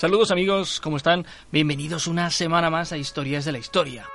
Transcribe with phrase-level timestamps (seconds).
[0.00, 1.26] Saludos amigos, ¿cómo están?
[1.52, 4.08] Bienvenidos una semana más a Historias de la Historia.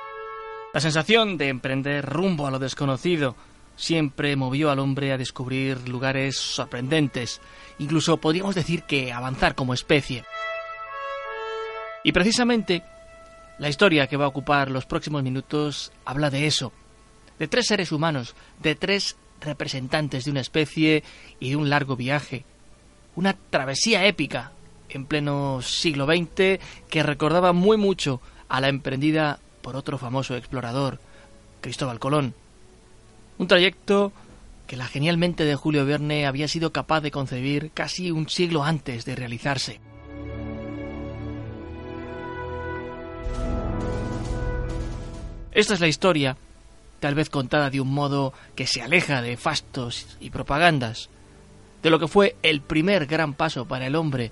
[0.73, 3.35] La sensación de emprender rumbo a lo desconocido
[3.75, 7.39] siempre movió al hombre a descubrir lugares sorprendentes,
[7.77, 10.25] incluso podríamos decir que avanzar como especie.
[12.03, 12.81] Y precisamente
[13.59, 16.73] la historia que va a ocupar los próximos minutos habla de eso,
[17.37, 21.03] de tres seres humanos, de tres representantes de una especie
[21.39, 22.43] y de un largo viaje,
[23.15, 24.51] una travesía épica
[24.89, 30.99] en pleno siglo XX que recordaba muy mucho a la emprendida por otro famoso explorador,
[31.61, 32.33] Cristóbal Colón.
[33.37, 34.13] Un trayecto
[34.67, 39.05] que la genialmente de Julio Verne había sido capaz de concebir casi un siglo antes
[39.05, 39.79] de realizarse.
[45.51, 46.35] Esta es la historia,
[46.99, 51.09] tal vez contada de un modo que se aleja de fastos y propagandas,
[51.81, 54.31] de lo que fue el primer gran paso para el hombre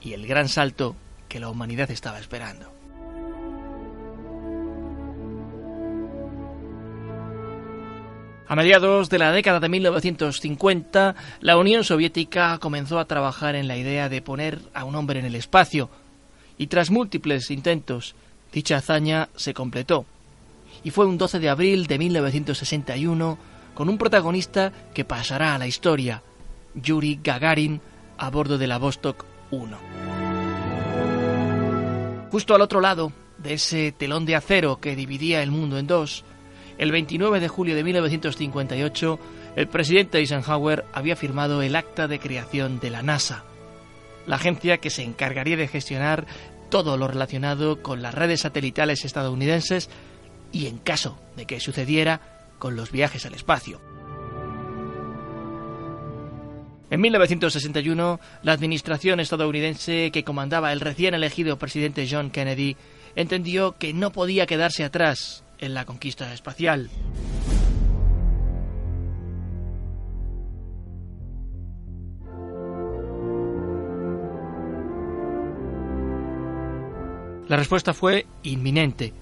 [0.00, 0.96] y el gran salto
[1.28, 2.80] que la humanidad estaba esperando.
[8.50, 13.76] A mediados de la década de 1950, la Unión Soviética comenzó a trabajar en la
[13.76, 15.88] idea de poner a un hombre en el espacio,
[16.58, 18.16] y tras múltiples intentos,
[18.52, 20.04] dicha hazaña se completó.
[20.82, 23.38] Y fue un 12 de abril de 1961,
[23.72, 26.24] con un protagonista que pasará a la historia,
[26.74, 27.80] Yuri Gagarin,
[28.18, 29.99] a bordo de la Vostok 1.
[32.30, 36.24] Justo al otro lado de ese telón de acero que dividía el mundo en dos,
[36.78, 39.18] el 29 de julio de 1958,
[39.56, 43.44] el presidente Eisenhower había firmado el acta de creación de la NASA,
[44.26, 46.26] la agencia que se encargaría de gestionar
[46.68, 49.90] todo lo relacionado con las redes satelitales estadounidenses
[50.52, 52.20] y, en caso de que sucediera,
[52.60, 53.80] con los viajes al espacio.
[56.90, 62.76] En 1961, la administración estadounidense que comandaba el recién elegido presidente John Kennedy
[63.14, 66.90] entendió que no podía quedarse atrás en la conquista espacial.
[77.48, 79.12] La respuesta fue inminente.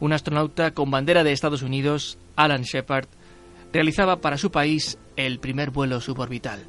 [0.00, 3.08] Un astronauta con bandera de Estados Unidos, Alan Shepard,
[3.72, 6.66] realizaba para su país el primer vuelo suborbital.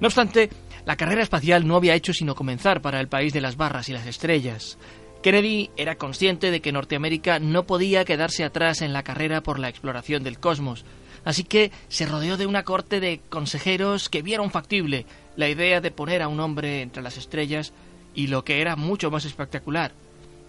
[0.00, 0.50] No obstante,
[0.84, 3.92] la carrera espacial no había hecho sino comenzar para el país de las barras y
[3.92, 4.78] las estrellas.
[5.22, 9.68] Kennedy era consciente de que Norteamérica no podía quedarse atrás en la carrera por la
[9.68, 10.84] exploración del cosmos,
[11.24, 15.06] así que se rodeó de una corte de consejeros que vieron factible
[15.36, 17.72] la idea de poner a un hombre entre las estrellas
[18.14, 19.92] y lo que era mucho más espectacular,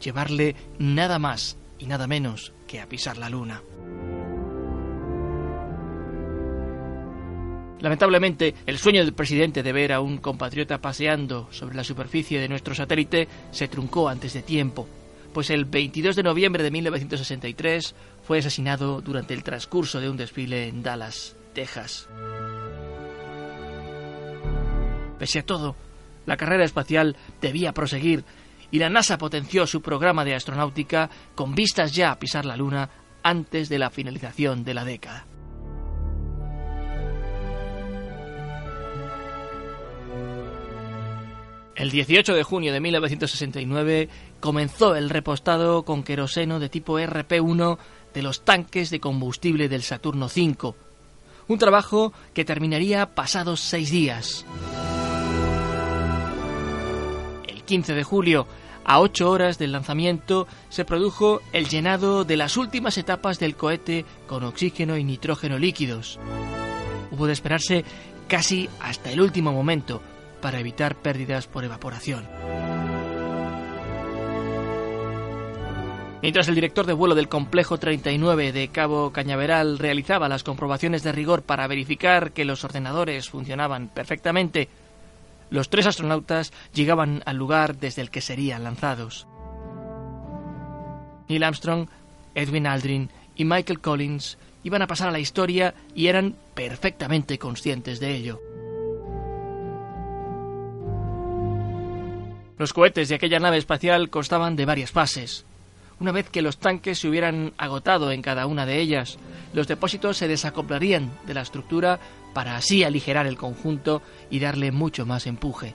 [0.01, 3.63] llevarle nada más y nada menos que a pisar la luna.
[7.81, 12.49] Lamentablemente, el sueño del presidente de ver a un compatriota paseando sobre la superficie de
[12.49, 14.87] nuestro satélite se truncó antes de tiempo,
[15.33, 20.67] pues el 22 de noviembre de 1963 fue asesinado durante el transcurso de un desfile
[20.67, 22.09] en Dallas, Texas.
[25.17, 25.75] Pese a todo,
[26.25, 28.23] la carrera espacial debía proseguir
[28.71, 32.89] y la NASA potenció su programa de astronáutica con vistas ya a pisar la Luna
[33.23, 35.28] antes de la finalización de la década.
[41.75, 47.77] El 18 de junio de 1969 comenzó el repostado con queroseno de tipo RP-1
[48.13, 50.73] de los tanques de combustible del Saturno V,
[51.47, 54.45] un trabajo que terminaría pasados seis días.
[57.47, 58.47] El 15 de julio,
[58.83, 64.05] a ocho horas del lanzamiento, se produjo el llenado de las últimas etapas del cohete
[64.27, 66.19] con oxígeno y nitrógeno líquidos.
[67.11, 67.85] Hubo de esperarse
[68.27, 70.01] casi hasta el último momento
[70.39, 72.27] para evitar pérdidas por evaporación.
[76.21, 81.13] Mientras el director de vuelo del complejo 39 de Cabo Cañaveral realizaba las comprobaciones de
[81.13, 84.67] rigor para verificar que los ordenadores funcionaban perfectamente,
[85.49, 89.27] los tres astronautas llegaban al lugar desde el que serían lanzados.
[91.29, 91.87] Neil Armstrong,
[92.35, 98.01] Edwin Aldrin y Michael Collins iban a pasar a la historia y eran perfectamente conscientes
[98.01, 98.39] de ello.
[102.59, 105.45] Los cohetes de aquella nave espacial constaban de varias fases.
[106.01, 109.17] Una vez que los tanques se hubieran agotado en cada una de ellas,
[109.53, 112.01] los depósitos se desacoplarían de la estructura
[112.33, 115.73] para así aligerar el conjunto y darle mucho más empuje.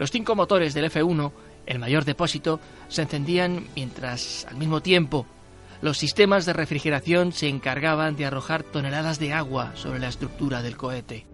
[0.00, 1.30] Los cinco motores del F1,
[1.66, 2.58] el mayor depósito,
[2.88, 5.26] se encendían mientras, al mismo tiempo,
[5.80, 10.76] los sistemas de refrigeración se encargaban de arrojar toneladas de agua sobre la estructura del
[10.76, 11.24] cohete.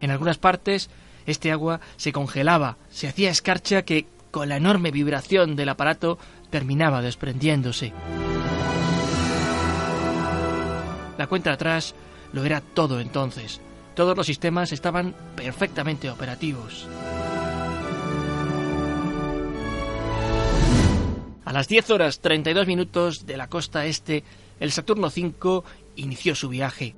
[0.00, 0.90] En algunas partes,
[1.26, 6.18] este agua se congelaba, se hacía escarcha que, con la enorme vibración del aparato,
[6.50, 7.92] terminaba desprendiéndose.
[11.18, 11.94] La cuenta atrás
[12.32, 13.60] lo era todo entonces.
[13.94, 16.86] Todos los sistemas estaban perfectamente operativos.
[21.46, 24.24] A las 10 horas 32 minutos de la costa este,
[24.60, 25.62] el Saturno V
[25.94, 26.94] inició su viaje.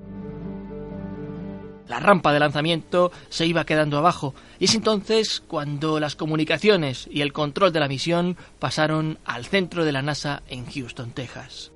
[1.88, 7.22] La rampa de lanzamiento se iba quedando abajo y es entonces cuando las comunicaciones y
[7.22, 11.72] el control de la misión pasaron al centro de la NASA en Houston, Texas.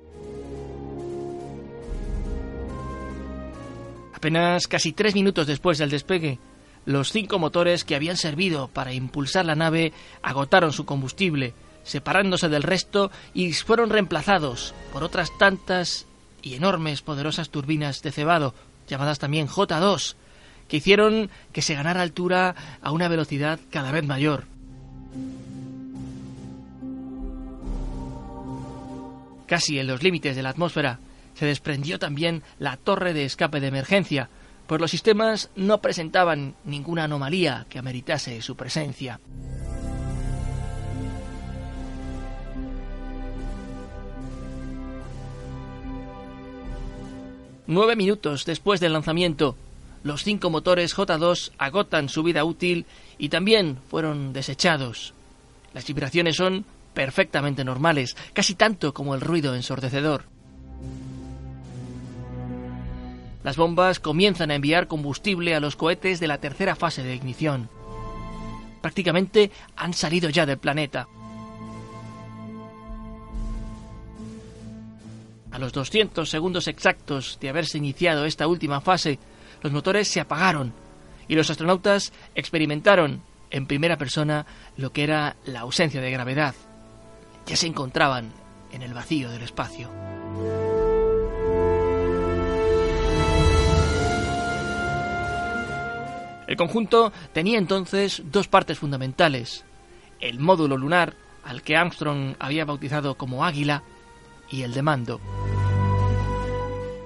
[4.13, 6.39] Apenas casi tres minutos después del despegue,
[6.85, 12.63] los cinco motores que habían servido para impulsar la nave agotaron su combustible, separándose del
[12.63, 16.05] resto y fueron reemplazados por otras tantas
[16.41, 18.53] y enormes poderosas turbinas de cebado
[18.87, 20.15] llamadas también J2,
[20.67, 24.45] que hicieron que se ganara altura a una velocidad cada vez mayor.
[29.45, 30.99] Casi en los límites de la atmósfera
[31.35, 34.29] se desprendió también la torre de escape de emergencia,
[34.67, 39.19] pues los sistemas no presentaban ninguna anomalía que ameritase su presencia.
[47.65, 49.55] Nueve minutos después del lanzamiento,
[50.03, 52.85] los cinco motores J2 agotan su vida útil
[53.17, 55.13] y también fueron desechados.
[55.73, 60.25] Las vibraciones son perfectamente normales, casi tanto como el ruido ensordecedor.
[63.45, 67.69] Las bombas comienzan a enviar combustible a los cohetes de la tercera fase de ignición.
[68.81, 71.07] Prácticamente han salido ya del planeta.
[75.53, 79.19] A los 200 segundos exactos de haberse iniciado esta última fase,
[79.61, 80.73] los motores se apagaron
[81.27, 83.21] y los astronautas experimentaron
[83.51, 84.47] en primera persona
[84.77, 86.55] lo que era la ausencia de gravedad.
[87.45, 88.33] Ya se encontraban
[88.71, 89.91] en el vacío del espacio.
[96.47, 99.65] El conjunto tenía entonces dos partes fundamentales.
[100.19, 101.13] El módulo lunar,
[101.43, 103.83] al que Armstrong había bautizado como Águila,
[104.49, 105.19] y el de mando.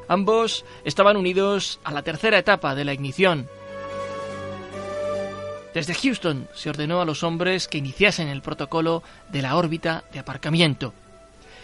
[0.07, 3.47] Ambos estaban unidos a la tercera etapa de la ignición.
[5.73, 10.19] Desde Houston se ordenó a los hombres que iniciasen el protocolo de la órbita de
[10.19, 10.93] aparcamiento.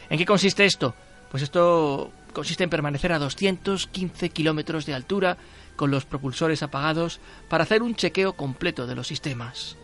[0.09, 0.93] ¿En qué consiste esto?
[1.31, 5.37] Pues esto consiste en permanecer a 215 kilómetros de altura
[5.75, 7.19] con los propulsores apagados
[7.49, 9.77] para hacer un chequeo completo de los sistemas.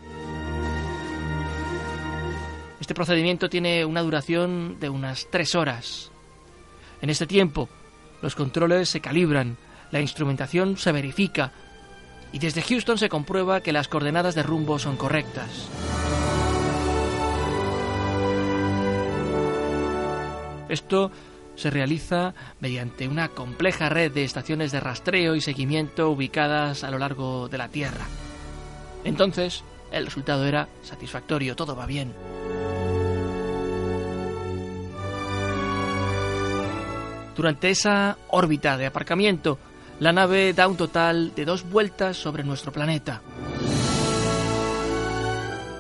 [2.80, 6.12] Este procedimiento tiene una duración de unas tres horas.
[7.01, 7.70] En este tiempo,
[8.22, 9.58] los controles se calibran,
[9.92, 11.52] la instrumentación se verifica
[12.32, 15.70] y desde Houston se comprueba que las coordenadas de rumbo son correctas.
[20.70, 21.12] Esto
[21.56, 27.00] se realiza mediante una compleja red de estaciones de rastreo y seguimiento ubicadas a lo
[27.00, 28.06] largo de la Tierra.
[29.04, 32.14] Entonces, el resultado era satisfactorio, todo va bien.
[37.39, 39.58] Durante esa órbita de aparcamiento,
[40.01, 43.22] la nave da un total de dos vueltas sobre nuestro planeta.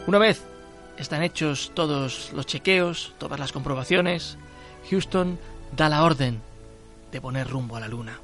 [0.07, 0.41] Una vez
[0.97, 4.37] están hechos todos los chequeos, todas las comprobaciones,
[4.89, 5.37] Houston
[5.75, 6.39] da la orden
[7.11, 8.21] de poner rumbo a la Luna.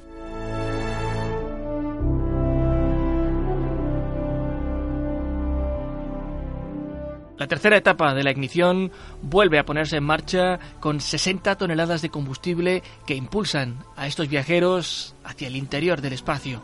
[7.38, 8.90] La tercera etapa de la ignición
[9.20, 15.14] vuelve a ponerse en marcha con 60 toneladas de combustible que impulsan a estos viajeros
[15.22, 16.62] hacia el interior del espacio.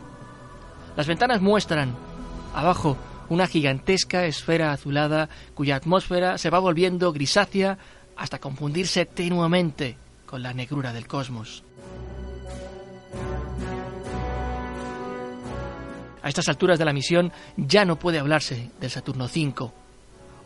[0.97, 1.95] Las ventanas muestran
[2.55, 2.97] abajo
[3.29, 7.77] una gigantesca esfera azulada cuya atmósfera se va volviendo grisácea
[8.15, 11.63] hasta confundirse tenuamente con la negrura del cosmos.
[16.23, 19.82] A estas alturas de la misión ya no puede hablarse del Saturno V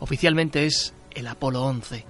[0.00, 2.04] Oficialmente es el Apolo 11.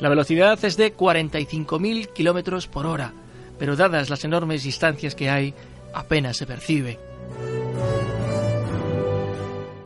[0.00, 3.12] La velocidad es de 45.000 kilómetros por hora,
[3.58, 5.54] pero dadas las enormes distancias que hay,
[5.94, 6.98] apenas se percibe.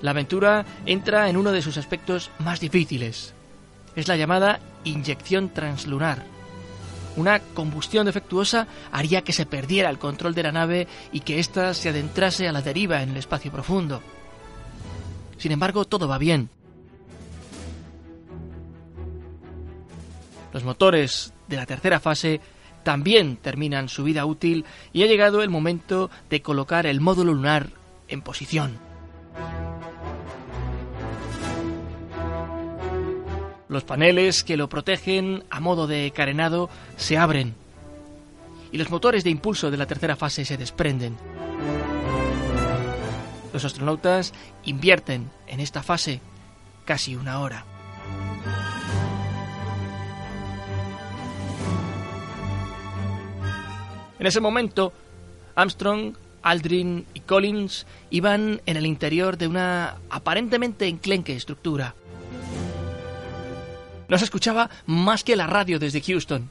[0.00, 3.34] La aventura entra en uno de sus aspectos más difíciles.
[3.96, 6.37] Es la llamada inyección translunar
[7.18, 11.74] una combustión defectuosa haría que se perdiera el control de la nave y que ésta
[11.74, 14.00] se adentrase a la deriva en el espacio profundo.
[15.36, 16.48] Sin embargo, todo va bien.
[20.52, 22.40] Los motores de la tercera fase
[22.82, 27.70] también terminan su vida útil y ha llegado el momento de colocar el módulo lunar
[28.08, 28.87] en posición.
[33.68, 37.54] Los paneles que lo protegen a modo de carenado se abren
[38.72, 41.16] y los motores de impulso de la tercera fase se desprenden.
[43.52, 44.32] Los astronautas
[44.64, 46.20] invierten en esta fase
[46.84, 47.64] casi una hora.
[54.18, 54.92] En ese momento,
[55.54, 61.94] Armstrong, Aldrin y Collins iban en el interior de una aparentemente enclenque estructura.
[64.08, 66.50] No se escuchaba más que la radio desde Houston,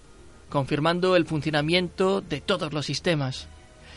[0.49, 3.47] confirmando el funcionamiento de todos los sistemas.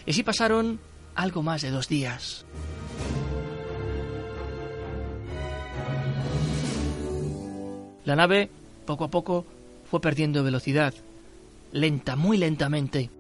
[0.07, 0.81] Y así pasaron
[1.15, 2.47] algo más de dos días.
[8.05, 8.51] La nave,
[8.87, 9.45] poco a poco,
[9.91, 10.95] fue perdiendo velocidad,
[11.71, 13.11] lenta, muy lentamente.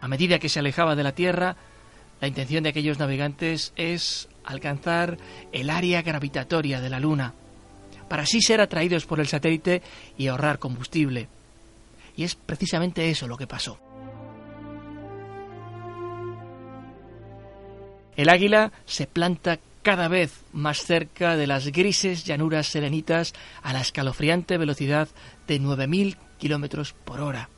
[0.00, 1.56] A medida que se alejaba de la Tierra,
[2.20, 5.18] la intención de aquellos navegantes es alcanzar
[5.52, 7.34] el área gravitatoria de la Luna,
[8.08, 9.82] para así ser atraídos por el satélite
[10.16, 11.28] y ahorrar combustible.
[12.16, 13.78] Y es precisamente eso lo que pasó.
[18.16, 23.32] El águila se planta cada vez más cerca de las grises llanuras serenitas
[23.62, 25.08] a la escalofriante velocidad
[25.46, 27.48] de 9.000 kilómetros por hora.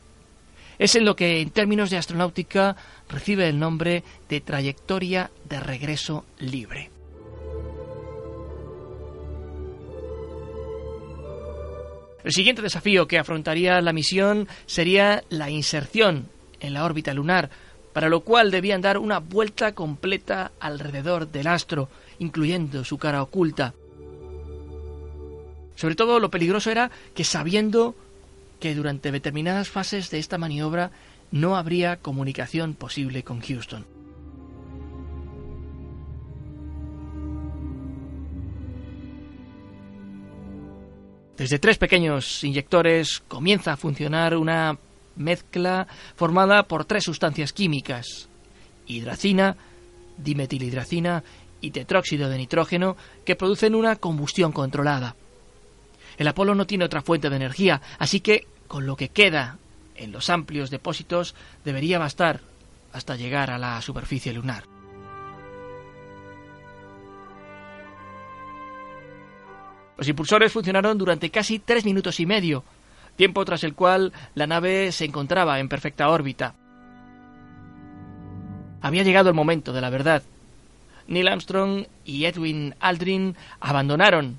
[0.80, 2.74] Es en lo que, en términos de astronáutica,
[3.06, 6.88] recibe el nombre de trayectoria de regreso libre.
[12.24, 16.28] El siguiente desafío que afrontaría la misión sería la inserción
[16.60, 17.50] en la órbita lunar,
[17.92, 23.74] para lo cual debían dar una vuelta completa alrededor del astro, incluyendo su cara oculta.
[25.74, 27.94] Sobre todo lo peligroso era que sabiendo
[28.60, 30.92] que durante determinadas fases de esta maniobra
[31.32, 33.86] no habría comunicación posible con Houston.
[41.36, 44.78] Desde tres pequeños inyectores comienza a funcionar una
[45.16, 48.28] mezcla formada por tres sustancias químicas,
[48.86, 49.56] hidracina,
[50.18, 51.24] dimetilhidracina
[51.62, 55.16] y tetróxido de nitrógeno, que producen una combustión controlada.
[56.20, 59.56] El Apolo no tiene otra fuente de energía, así que con lo que queda
[59.94, 61.34] en los amplios depósitos
[61.64, 62.42] debería bastar
[62.92, 64.64] hasta llegar a la superficie lunar.
[69.96, 72.64] Los impulsores funcionaron durante casi tres minutos y medio,
[73.16, 76.54] tiempo tras el cual la nave se encontraba en perfecta órbita.
[78.82, 80.22] Había llegado el momento de la verdad.
[81.06, 84.38] Neil Armstrong y Edwin Aldrin abandonaron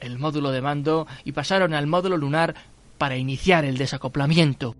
[0.00, 2.54] el módulo de mando y pasaron al módulo lunar
[2.98, 4.74] para iniciar el desacoplamiento.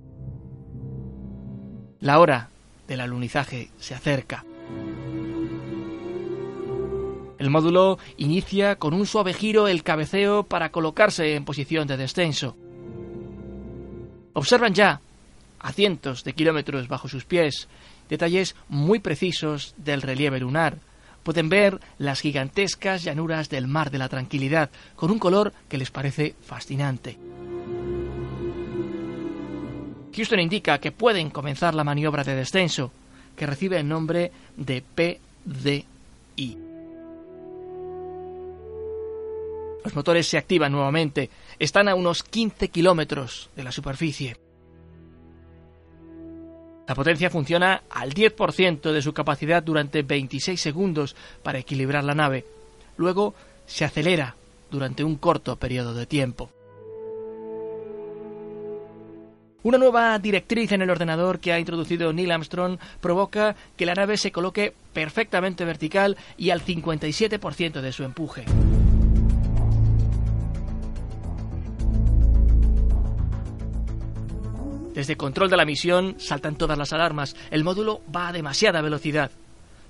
[2.00, 2.48] La hora
[2.86, 4.44] del alunizaje se acerca.
[7.38, 12.54] El módulo inicia con un suave giro el cabeceo para colocarse en posición de descenso.
[14.34, 15.00] Observan ya,
[15.58, 17.68] a cientos de kilómetros bajo sus pies,
[18.10, 20.78] detalles muy precisos del relieve lunar,
[21.22, 25.90] pueden ver las gigantescas llanuras del mar de la tranquilidad, con un color que les
[25.90, 27.16] parece fascinante.
[30.14, 32.90] Houston indica que pueden comenzar la maniobra de descenso,
[33.36, 36.58] que recibe el nombre de PDI.
[39.84, 44.36] Los motores se activan nuevamente, están a unos 15 kilómetros de la superficie.
[46.90, 52.44] La potencia funciona al 10% de su capacidad durante 26 segundos para equilibrar la nave.
[52.96, 53.32] Luego
[53.64, 54.34] se acelera
[54.72, 56.50] durante un corto periodo de tiempo.
[59.62, 64.16] Una nueva directriz en el ordenador que ha introducido Neil Armstrong provoca que la nave
[64.16, 68.46] se coloque perfectamente vertical y al 57% de su empuje.
[75.00, 77.34] Desde control de la misión saltan todas las alarmas.
[77.50, 79.30] El módulo va a demasiada velocidad.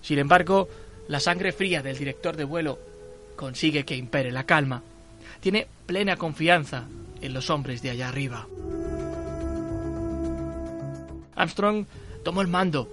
[0.02, 0.69] Sin embargo,
[1.09, 2.79] la sangre fría del director de vuelo
[3.35, 4.85] consigue que impere la calma.
[5.40, 6.85] Tiene plena confianza
[7.21, 8.47] en los hombres de allá arriba.
[11.35, 11.87] Armstrong
[12.23, 12.88] tomó el mando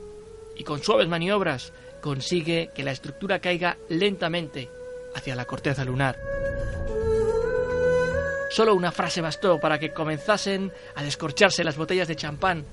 [0.58, 1.72] y con suaves maniobras
[2.02, 4.72] consigue que la estructura caiga lentamente
[5.14, 6.18] hacia la corteza lunar.
[8.58, 12.66] Solo una frase bastó para que comenzasen a descorcharse las botellas de champán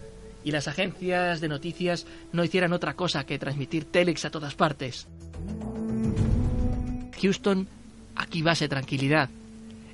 [0.42, 5.06] y las agencias de noticias no hicieran otra cosa que transmitir telex a todas partes.
[7.20, 7.68] Houston,
[8.16, 9.28] aquí base tranquilidad.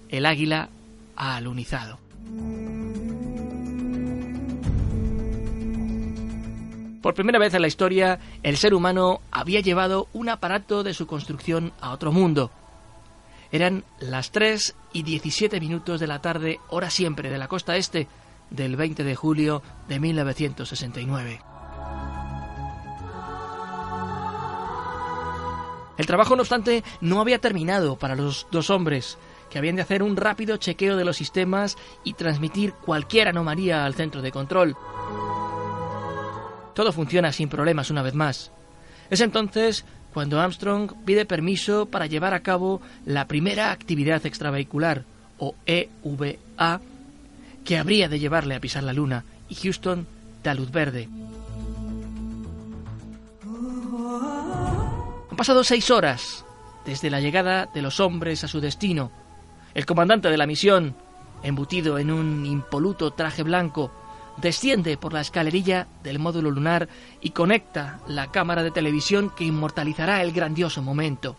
[0.08, 0.68] El águila
[1.16, 1.98] ha alunizado.
[7.02, 11.08] Por primera vez en la historia, el ser humano había llevado un aparato de su
[11.08, 12.52] construcción a otro mundo.
[13.52, 18.06] Eran las 3 y 17 minutos de la tarde, hora siempre de la costa este,
[18.50, 21.40] del 20 de julio de 1969.
[25.98, 29.18] El trabajo, no obstante, no había terminado para los dos hombres,
[29.50, 33.94] que habían de hacer un rápido chequeo de los sistemas y transmitir cualquier anomalía al
[33.94, 34.76] centro de control.
[36.74, 38.50] Todo funciona sin problemas una vez más.
[39.10, 45.04] Es entonces cuando Armstrong pide permiso para llevar a cabo la primera actividad extravehicular,
[45.38, 46.80] o EVA,
[47.64, 50.06] que habría de llevarle a pisar la Luna, y Houston
[50.42, 51.08] da luz verde.
[55.30, 56.44] Han pasado seis horas
[56.84, 59.10] desde la llegada de los hombres a su destino.
[59.74, 60.94] El comandante de la misión,
[61.42, 63.90] embutido en un impoluto traje blanco,
[64.40, 66.88] desciende por la escalerilla del módulo lunar
[67.20, 71.36] y conecta la cámara de televisión que inmortalizará el grandioso momento.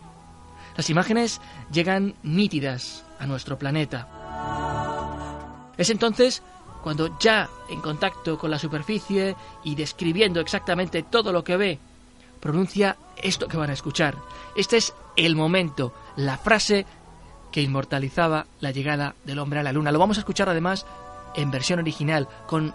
[0.76, 4.08] Las imágenes llegan nítidas a nuestro planeta.
[5.76, 6.42] Es entonces
[6.82, 11.78] cuando ya en contacto con la superficie y describiendo exactamente todo lo que ve,
[12.40, 14.16] pronuncia esto que van a escuchar.
[14.56, 16.86] Este es el momento, la frase
[17.52, 19.92] que inmortalizaba la llegada del hombre a la luna.
[19.92, 20.86] Lo vamos a escuchar además
[21.34, 22.74] en versión original, con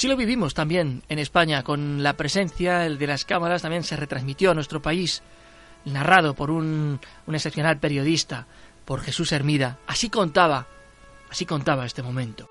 [0.00, 3.96] así lo vivimos también en España, con la presencia el de las cámaras también se
[3.96, 5.22] retransmitió a nuestro país,
[5.84, 8.46] narrado por un, un excepcional periodista,
[8.86, 9.76] por Jesús Hermida.
[9.86, 10.66] Así contaba,
[11.30, 12.48] así contaba este momento.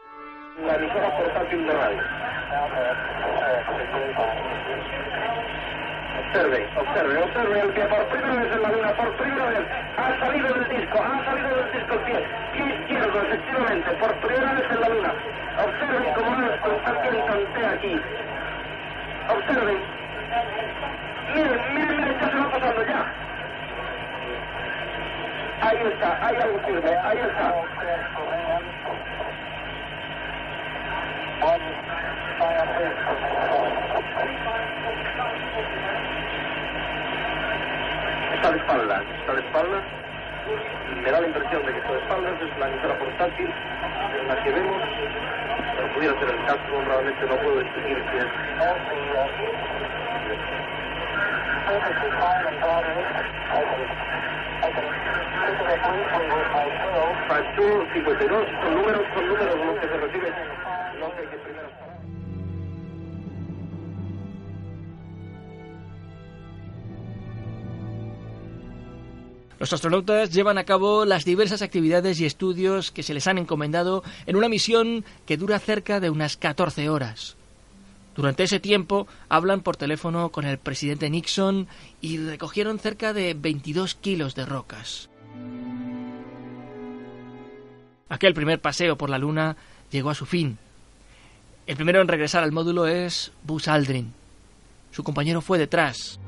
[6.29, 10.19] Observe, observe, observe el que por primera vez en la luna, por primera vez, ha
[10.19, 12.27] salido del disco, ha salido del disco el pie,
[13.09, 15.13] izquierdo, efectivamente, por primera vez en la luna.
[15.63, 18.01] Observen cómo Armstrong está quien tantea aquí.
[19.29, 19.77] Observen.
[21.33, 23.05] Miren, miren, miren, ya se va pasando ya.
[25.61, 27.53] Ahí está, hay algo firme, ahí está.
[38.35, 40.08] Está de espaldas, está de espaldas
[41.03, 43.49] me da la impresión de que su espaldas es una emisora portátil
[44.19, 44.81] en la que vemos,
[45.75, 48.27] pero pudiera ser el caso, realmente no puedo distinguir si es.
[57.27, 60.33] Factur 52, con números, con números, no se recibe,
[60.99, 61.88] no sé qué primeros.
[69.59, 74.03] Los astronautas llevan a cabo las diversas actividades y estudios que se les han encomendado
[74.25, 77.35] en una misión que dura cerca de unas 14 horas.
[78.15, 81.67] Durante ese tiempo hablan por teléfono con el presidente Nixon
[81.99, 85.09] y recogieron cerca de 22 kilos de rocas.
[88.07, 89.57] Aquel primer paseo por la Luna
[89.91, 90.57] llegó a su fin.
[91.67, 94.13] El primero en regresar al módulo es Buzz Aldrin.
[94.91, 96.19] Su compañero fue detrás.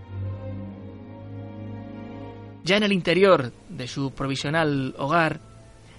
[2.64, 5.40] Ya en el interior de su provisional hogar,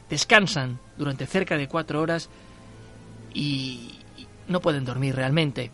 [0.09, 2.29] descansan durante cerca de cuatro horas
[3.35, 3.99] y
[4.49, 5.71] no pueden dormir realmente.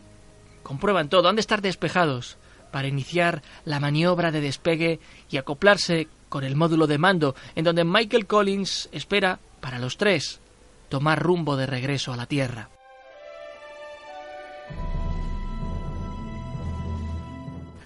[0.63, 2.39] Comprueban todo, han de estar despejados
[2.71, 7.85] para iniciar la maniobra de despegue y acoplarse con el módulo de mando, en donde
[7.85, 10.41] Michael Collins espera, para los tres,
[10.89, 12.69] tomar rumbo de regreso a la Tierra.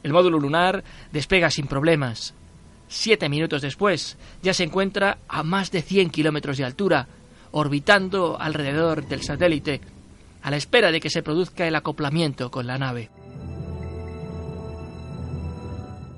[0.02, 2.34] El módulo lunar despega sin problemas.
[2.94, 7.09] Siete minutos después, ya se encuentra a más de 100 kilómetros de altura,
[7.50, 9.81] orbitando alrededor del satélite,
[10.42, 13.09] a la espera de que se produzca el acoplamiento con la nave.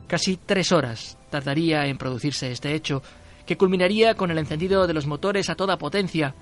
[0.08, 3.04] Casi tres horas tardaría en producirse este hecho,
[3.46, 6.34] que culminaría con el encendido de los motores a toda potencia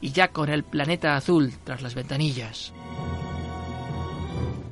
[0.00, 2.72] y ya con el planeta azul tras las ventanillas.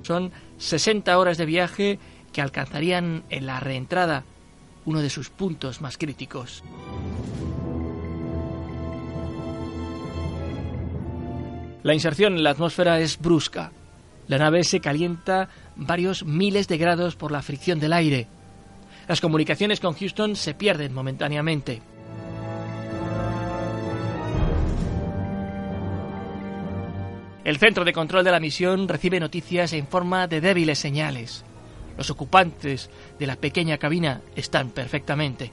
[0.03, 1.99] Son 60 horas de viaje
[2.33, 4.25] que alcanzarían en la reentrada
[4.85, 6.63] uno de sus puntos más críticos.
[11.83, 13.73] La inserción en la atmósfera es brusca.
[14.27, 18.29] La nave se calienta varios miles de grados por la fricción del aire.
[19.09, 21.83] Las comunicaciones con Houston se pierden momentáneamente.
[27.43, 31.45] El centro de control de la misión recibe noticias en forma de débiles señales.
[32.01, 35.53] Los ocupantes de la pequeña cabina están perfectamente.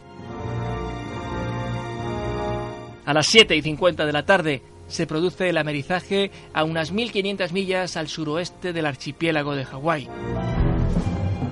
[3.05, 7.51] A las 7 y 50 de la tarde se produce el amerizaje a unas 1500
[7.51, 10.07] millas al suroeste del archipiélago de Hawái.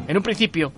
[0.07, 0.71] En un principio,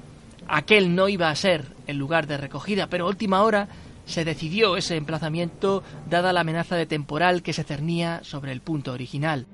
[0.48, 3.68] aquel no iba a ser el lugar de recogida, pero a última hora
[4.08, 8.94] se decidió ese emplazamiento dada la amenaza de temporal que se cernía sobre el punto
[8.94, 9.46] original.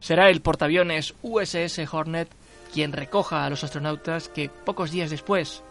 [0.00, 2.28] Será el portaaviones USS Hornet
[2.72, 5.62] quien recoja a los astronautas que pocos días después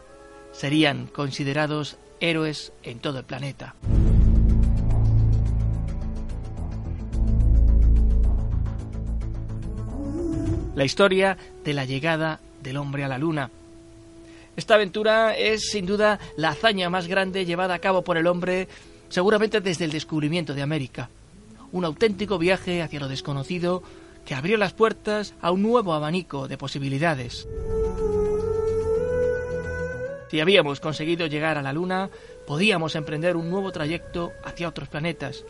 [0.51, 3.75] serían considerados héroes en todo el planeta.
[10.75, 13.49] La historia de la llegada del hombre a la luna.
[14.55, 18.67] Esta aventura es sin duda la hazaña más grande llevada a cabo por el hombre
[19.09, 21.09] seguramente desde el descubrimiento de América.
[21.71, 23.83] Un auténtico viaje hacia lo desconocido
[24.29, 27.47] que abrió las puertas a un nuevo abanico de posibilidades.
[30.29, 32.11] Si habíamos conseguido llegar a la Luna,
[32.45, 35.45] podíamos emprender un nuevo trayecto hacia otros planetas,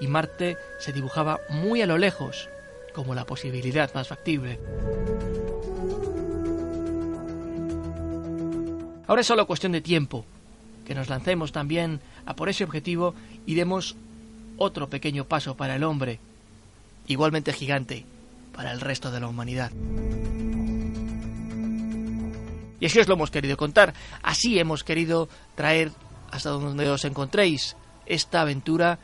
[0.00, 2.48] y Marte se dibujaba muy a lo lejos
[2.94, 4.58] como la posibilidad más factible.
[9.06, 10.24] Ahora es solo cuestión de tiempo,
[10.86, 13.96] que nos lancemos también a por ese objetivo y demos
[14.56, 16.20] otro pequeño paso para el hombre,
[17.06, 18.06] igualmente gigante
[18.54, 19.70] para el resto de la humanidad.
[22.80, 25.92] Y así os lo hemos querido contar, así hemos querido traer
[26.30, 28.98] hasta donde os encontréis esta aventura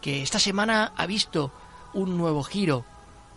[0.00, 1.52] que esta semana ha visto
[1.94, 2.84] un nuevo giro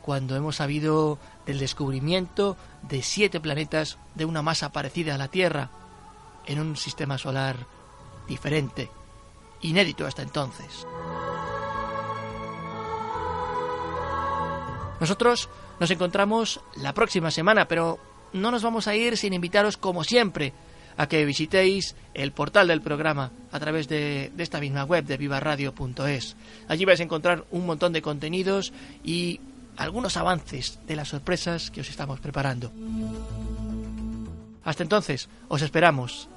[0.02, 5.70] cuando hemos sabido del descubrimiento de siete planetas de una masa parecida a la Tierra
[6.46, 7.68] en un sistema solar
[8.28, 8.90] diferente,
[9.62, 10.86] inédito hasta entonces.
[15.00, 18.00] Nosotros nos encontramos la próxima semana, pero
[18.34, 20.54] no nos vamos a ir sin invitaros, como siempre,
[20.98, 26.36] a que visitéis el portal del programa a través de, esta misma web de vivaradio.es.
[26.68, 29.40] Allí vais a encontrar un montón de contenidos y
[29.78, 32.72] algunos avances de las sorpresas que os estamos preparando.
[34.64, 36.28] Hasta entonces, os esperamos.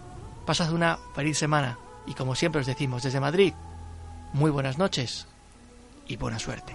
[0.45, 3.55] Pasad una feliz semana y como siempre os decimos desde Madrid,
[4.33, 5.27] muy buenas noches
[6.07, 6.75] y buena suerte.